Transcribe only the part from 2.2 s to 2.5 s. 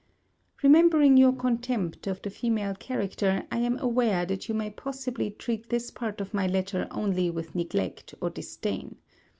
the